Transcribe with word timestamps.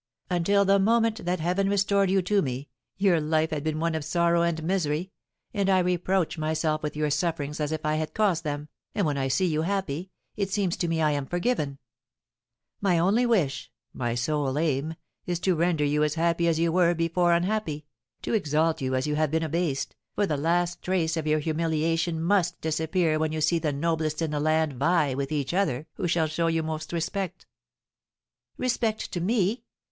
"Until 0.31 0.65
the 0.65 0.79
moment 0.79 1.25
that 1.25 1.39
Heaven 1.39 1.69
restored 1.69 2.09
you 2.09 2.23
to 2.23 2.41
me, 2.41 2.69
your 2.97 3.21
life 3.21 3.51
had 3.51 3.63
been 3.63 3.79
one 3.79 3.93
of 3.93 4.03
sorrow 4.03 4.41
and 4.41 4.63
misery, 4.63 5.11
and 5.53 5.69
I 5.69 5.77
reproach 5.77 6.39
myself 6.39 6.81
with 6.81 6.95
your 6.97 7.11
sufferings 7.11 7.59
as 7.59 7.71
if 7.71 7.85
I 7.85 7.97
had 7.97 8.15
caused 8.15 8.43
them, 8.43 8.69
and 8.95 9.05
when 9.05 9.19
I 9.19 9.27
see 9.27 9.45
you 9.45 9.61
happy, 9.61 10.09
it 10.35 10.49
seems 10.49 10.75
to 10.77 10.87
me 10.87 11.03
I 11.03 11.11
am 11.11 11.27
forgiven. 11.27 11.77
My 12.81 12.97
only 12.97 13.27
wish, 13.27 13.71
my 13.93 14.15
sole 14.15 14.57
aim, 14.57 14.95
is 15.27 15.39
to 15.41 15.53
render 15.53 15.85
you 15.85 16.03
as 16.03 16.15
happy 16.15 16.47
as 16.47 16.57
you 16.57 16.71
were 16.71 16.95
before 16.95 17.31
unhappy, 17.31 17.85
to 18.23 18.33
exalt 18.33 18.81
you 18.81 18.95
as 18.95 19.05
you 19.05 19.13
have 19.17 19.29
been 19.29 19.43
abased, 19.43 19.95
for 20.15 20.25
the 20.25 20.35
last 20.35 20.81
trace 20.81 21.15
of 21.15 21.27
your 21.27 21.37
humiliation 21.37 22.19
must 22.19 22.59
disappear 22.59 23.19
when 23.19 23.31
you 23.31 23.39
see 23.39 23.59
the 23.59 23.71
noblest 23.71 24.19
in 24.19 24.31
the 24.31 24.39
land 24.39 24.73
vie 24.79 25.13
with 25.13 25.31
each 25.31 25.53
other 25.53 25.85
who 25.93 26.07
shall 26.07 26.25
show 26.25 26.47
you 26.47 26.63
most 26.63 26.91
respect." 26.91 27.45
"Respect 28.57 29.11
to 29.11 29.21
me! 29.21 29.63